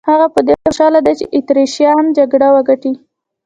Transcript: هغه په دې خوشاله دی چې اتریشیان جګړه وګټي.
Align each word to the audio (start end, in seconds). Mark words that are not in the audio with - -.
هغه 0.09 0.27
په 0.33 0.41
دې 0.47 0.53
خوشاله 0.63 0.99
دی 1.05 1.13
چې 1.19 1.25
اتریشیان 1.37 2.03
جګړه 2.17 2.47
وګټي. 2.55 2.93